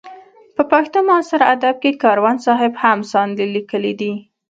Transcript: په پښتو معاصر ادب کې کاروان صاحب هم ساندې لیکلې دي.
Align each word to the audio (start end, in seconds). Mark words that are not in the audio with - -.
په 0.55 0.63
پښتو 0.71 0.97
معاصر 1.07 1.41
ادب 1.53 1.75
کې 1.83 1.99
کاروان 2.03 2.37
صاحب 2.45 2.73
هم 2.83 2.99
ساندې 3.13 3.45
لیکلې 3.55 3.93
دي. 3.99 4.13